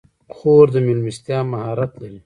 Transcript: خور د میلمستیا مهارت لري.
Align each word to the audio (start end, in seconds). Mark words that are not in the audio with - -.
خور 0.35 0.65
د 0.73 0.75
میلمستیا 0.87 1.39
مهارت 1.51 1.91
لري. 2.01 2.19